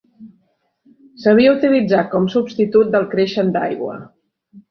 [1.23, 4.01] S'havia utilitzat com substitut del creixen d'aigua.